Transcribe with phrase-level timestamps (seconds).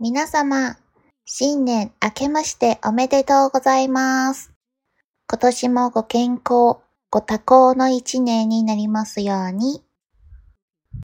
[0.00, 0.76] 皆様、
[1.24, 4.52] 新年明けましておめでとうございます。
[5.30, 6.78] 今年もご健康、
[7.10, 9.84] ご多幸の一年になりますように。